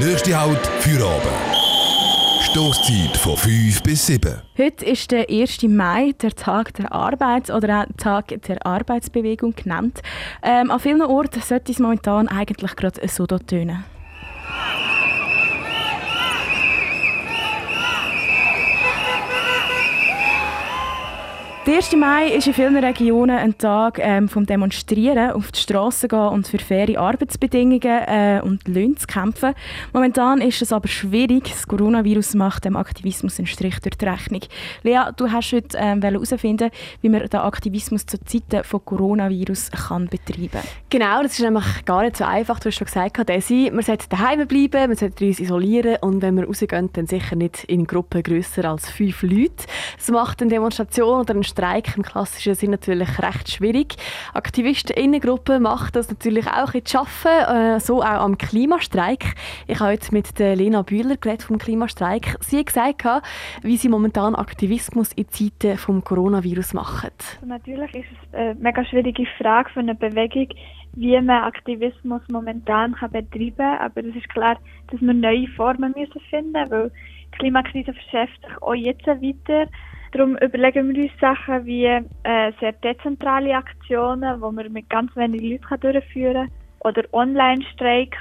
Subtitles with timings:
[0.00, 2.40] Nächste Halt für oben.
[2.40, 4.40] Stoßzeit von 5 bis 7.
[4.56, 5.64] Heute ist der 1.
[5.64, 10.00] Mai, der Tag der Arbeit oder auch Tag der Arbeitsbewegung genannt.
[10.42, 13.84] Ähm, an vielen Orten sollte es momentan eigentlich gerade so tönen.
[21.70, 21.94] Der 1.
[21.94, 26.48] Mai ist in vielen Regionen ein Tag ähm, vom Demonstrieren, auf die Straße gehen und
[26.48, 29.54] für faire Arbeitsbedingungen äh, und Löhne zu kämpfen.
[29.92, 31.44] Momentan ist es aber schwierig.
[31.44, 34.40] Das Coronavirus macht dem Aktivismus einen Strich durch die Rechnung.
[34.82, 36.72] Lea, du hast heute ähm, herausfinden,
[37.02, 40.66] wie man den Aktivismus zu Zeiten von Coronavirus kann betreiben.
[40.88, 42.58] Genau, das ist nämlich gar nicht so einfach.
[42.58, 46.34] Du hast schon gesagt, Desi, man sollte daheim bleiben, man sollte uns isolieren und wenn
[46.34, 49.66] wir rausgehen, dann sicher nicht in Gruppen grösser als fünf Leute.
[49.96, 53.96] Das macht eine Demonstration oder ein Streik im klassischen Sinn natürlich recht schwierig.
[54.32, 59.34] Aktivisten-Innengruppe macht das natürlich auch bisschen arbeiten, äh, so auch am Klimastreik.
[59.66, 62.36] Ich habe heute mit der Lena Bühler geredet vom Klimastreik.
[62.40, 63.04] Sie hat gesagt,
[63.60, 67.10] wie sie momentan Aktivismus in Zeiten des Coronavirus machen.
[67.44, 70.48] Natürlich ist es eine mega schwierige Frage für eine Bewegung,
[70.94, 73.78] wie man Aktivismus momentan kann betreiben kann.
[73.80, 74.56] Aber es ist klar,
[74.90, 76.90] dass wir neue Formen müssen finden müssen, weil
[77.34, 79.70] die Klimakrise verschärft sich auch jetzt weiter.
[80.12, 85.52] Darum überlegen wir uns Sachen wie äh, sehr dezentrale Aktionen, die man mit ganz wenigen
[85.52, 88.18] Leuten durchführen kann, oder Online-Streiks.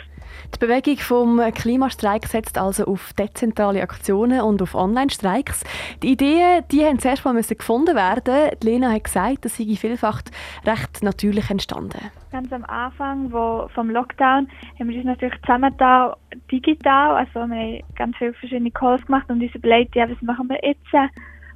[0.53, 5.63] Die Bewegung vom Klimastreik setzt also auf dezentrale Aktionen und auf Online-Streiks.
[6.03, 8.51] Die Ideen, die haben zuerst mal gefunden werden.
[8.61, 10.21] Die Lena hat gesagt, dass sie vielfach
[10.65, 11.99] recht natürlich entstanden.
[12.31, 14.47] Ganz am Anfang wo, vom Lockdown
[14.79, 16.15] haben wir uns natürlich zusammen da
[16.51, 20.49] digital, also wir haben ganz viele verschiedene Calls gemacht und uns überlegt, ja, was machen
[20.49, 20.85] wir jetzt?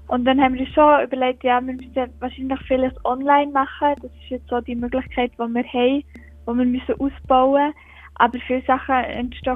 [0.07, 3.95] Und dann haben wir schon überlegt, ja, wir müssen wahrscheinlich vieles online machen.
[4.01, 7.77] Das ist jetzt so die Möglichkeit, die wir haben, die wir müssen ausbauen müssen.
[8.15, 9.53] Aber viele Sachen entstehen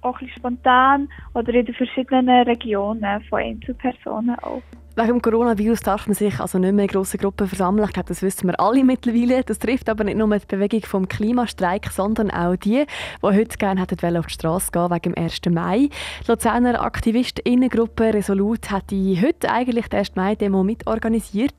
[0.00, 4.62] auch ein bisschen spontan oder in den verschiedenen Regionen von Einzelpersonen auch.
[4.98, 7.84] Wegen dem Coronavirus darf man sich also nicht mehr in grossen Gruppen versammeln.
[7.84, 9.44] Ich glaube, das wissen wir alle mittlerweile.
[9.44, 13.80] Das trifft aber nicht nur die Bewegung vom Klimastreik, sondern auch die, die heute gerne
[13.80, 15.40] hätten auf die Straße gehen wegen dem 1.
[15.50, 15.78] Mai.
[15.78, 15.90] Die
[16.26, 20.16] Luzerner Aktivistinnengruppe Resolut hat die heute eigentlich die 1.
[20.16, 21.54] Mai-Demo mitorganisiert.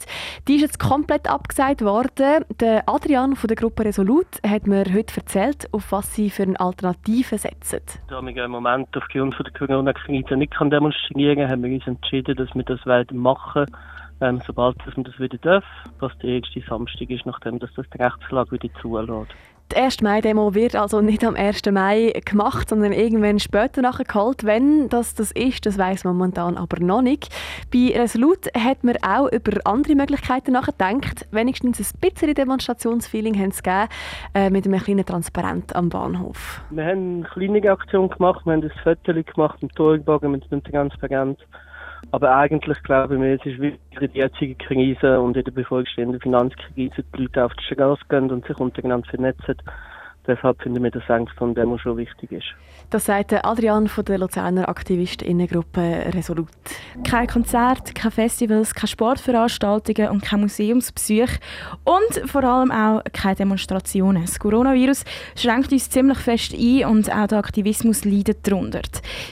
[0.50, 2.44] Die ist jetzt komplett abgesagt worden.
[2.60, 6.60] Der Adrian von der Gruppe Resolut hat mir heute erzählt, auf was sie für eine
[6.60, 7.80] Alternative setzen.
[8.10, 12.64] Da wir im Moment aufgrund der Corona-Krise nicht demonstrieren haben wir uns entschieden, dass wir
[12.64, 12.82] das
[13.14, 13.66] machen machen,
[14.22, 15.64] ähm, sobald dass man das wieder darf,
[16.00, 19.34] was der erste Samstag ist, nachdem dass das die Rechtslage wieder zulässt.
[19.72, 20.02] Die 1.
[20.02, 21.62] Mai-Demo wird also nicht am 1.
[21.72, 24.44] Mai gemacht, sondern irgendwann später nachgeholt.
[24.44, 27.30] Wenn das das ist, das weiß man momentan aber noch nicht.
[27.72, 31.28] Bei Resolut hat man auch über andere Möglichkeiten nachgedacht.
[31.30, 33.90] Wenigstens ein bisschen Demonstrationsfeeling haben sie gegeben,
[34.34, 36.62] äh, mit einem kleinen Transparent am Bahnhof.
[36.72, 40.64] Wir haben eine kleine Aktion gemacht, wir haben ein Foto gemacht im Torbogen mit einem
[40.64, 41.38] Transparent
[42.12, 46.20] aber eigentlich glaube ich mir, es ist wirklich die jetzige Krise und in der bevorstehenden
[46.20, 49.56] Finanzkrise die Leute auf die Straße gehen und sich untereinander vernetzen.
[50.28, 51.26] Deshalb finden wir, dass eine
[51.56, 52.46] Demo schon wichtig ist.
[52.92, 56.50] Das sagt Adrian von der Luzerner Aktivistinnengruppe Resolut.
[57.08, 61.40] Kein Konzert, keine Festivals, keine Sportveranstaltungen und keine Museumsbesuche
[61.84, 64.24] und vor allem auch keine Demonstrationen.
[64.24, 68.82] Das Coronavirus schränkt uns ziemlich fest ein und auch der Aktivismus leidet darunter.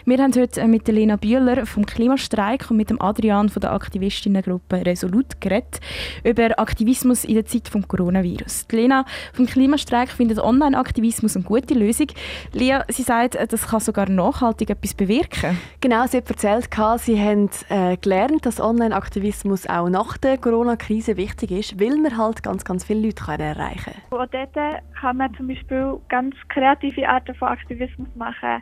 [0.05, 4.85] Wir haben heute mit Lena Bühler vom Klimastreik und mit dem Adrian von der Aktivistinnengruppe
[4.85, 5.79] Resolut geredet
[6.23, 8.67] über Aktivismus in der Zeit des Coronavirus.
[8.67, 12.07] Die Lena vom Klimastreik findet online Aktivismus eine gute Lösung.
[12.53, 15.57] Lia, sie sagt, das kann sogar nachhaltig etwas bewirken.
[15.81, 21.51] Genau, sie hat erzählt, sie haben äh, gelernt, dass Online-Aktivismus auch nach der Corona-Krise wichtig
[21.51, 24.19] ist, weil man halt ganz, ganz viele Leute kann erreichen kann.
[24.19, 24.55] Und dort
[24.99, 28.61] kann man zum Beispiel ganz kreative Arten von Aktivismus machen.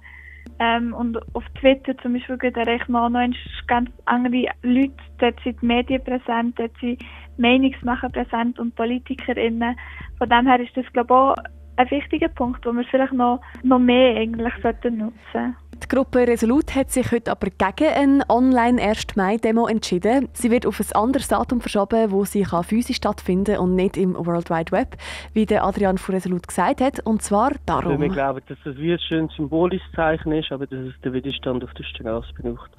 [0.59, 3.35] Ähm, und auf Twitter zum Beispiel erreicht man auch noch
[3.67, 4.93] ganz andere Leute.
[5.19, 7.03] Dort sind die Medien präsent, dort sind
[7.37, 9.75] Meinungsmacher präsent und PolitikerInnen.
[10.17, 11.35] Von dem her ist das, glaube ich, auch
[11.77, 16.73] ein wichtiger Punkt, den wir vielleicht noch, noch mehr eigentlich sollten nutzen die Gruppe Resolut
[16.73, 19.17] hat sich heute aber gegen eine Online-1.
[19.17, 20.29] Mai-Demo entschieden.
[20.33, 24.15] Sie wird auf ein anderes Datum verschoben, wo sie physisch stattfinden kann und nicht im
[24.15, 24.97] World Wide Web,
[25.33, 26.99] wie der Adrian von Resolut gesagt hat.
[27.05, 27.93] Und zwar darum.
[27.93, 31.13] Weil wir glauben, dass das wie ein schönes symbolisches Zeichen ist, aber dass es den
[31.13, 32.71] Widerstand auf der Straße braucht.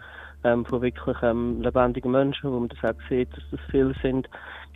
[0.44, 4.28] Ähm, von wirklich ähm, lebendigen Menschen, wo man das auch sieht, dass das viele sind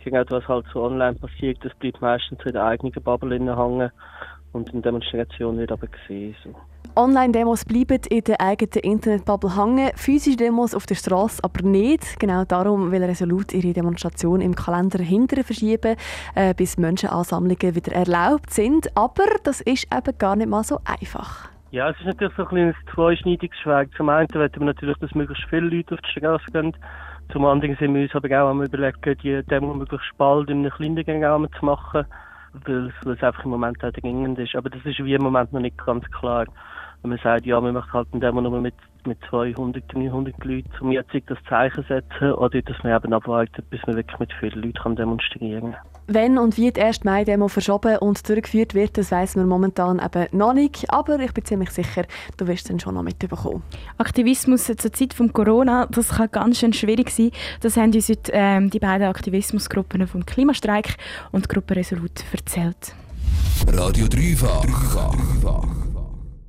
[0.03, 3.91] gegen etwas halt so online passiert, das bleibt meistens in der eigenen Bubble hängen
[4.53, 6.35] und in Demonstration wird aber gesehen.
[6.43, 6.55] So.
[6.95, 12.19] Online-Demos bleiben in der eigenen Internetbubble hängen, physische Demos auf der Straße aber nicht.
[12.19, 15.95] Genau darum will Resolut ihre Demonstration im Kalender hinterher verschieben,
[16.35, 18.95] äh, bis Menschenansammlungen wieder erlaubt sind.
[18.97, 21.49] Aber das ist eben gar nicht mal so einfach.
[21.71, 23.89] Ja, es ist natürlich so ein kleines zweischneidiges Schwert.
[23.95, 26.75] Zum einen wollen wir natürlich, dass möglichst viele Leute auf die Straße gehen.
[27.31, 30.71] Zum anderen sind wir uns aber auch am überlegen, die Demo möglichst bald in einem
[30.71, 32.05] kleinen Rahmen zu machen,
[32.65, 34.55] weil es einfach im Moment auch dringend ist.
[34.55, 36.45] Aber das ist wie im Moment noch nicht ganz klar.
[37.01, 38.75] Wenn man sagt, ja, wir möchten halt eine Demo nur mit,
[39.07, 43.81] mit 200, 300 Leuten zum jetzigen das Zeichen setzen, oder dass man eben abwartet, bis
[43.85, 45.91] man wirklich mit vielen Leuten demonstrieren kann.
[46.07, 47.03] Wenn und wie die 1.
[47.03, 50.91] Mai-Demo verschoben und durchgeführt wird, das weiss man momentan eben noch nicht.
[50.91, 52.03] Aber ich bin ziemlich sicher,
[52.37, 53.63] du wirst es dann schon noch mitbekommen.
[53.97, 57.31] Aktivismus zur Zeit von Corona, das kann ganz schön schwierig sein.
[57.61, 60.97] Das haben uns heute ähm, die beiden Aktivismusgruppen vom Klimastreik
[61.31, 62.93] und Gruppe Resolut erzählt.
[63.67, 65.80] Radio Dreifach.